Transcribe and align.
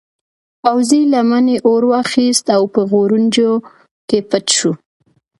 پوځي 0.63 1.01
لمنې 1.13 1.55
اور 1.67 1.83
واخیست 1.91 2.45
او 2.55 2.63
په 2.73 2.81
غوړنجو 2.89 3.51
کې 4.09 4.17
پټ 4.29 4.45
شو. 4.57 4.71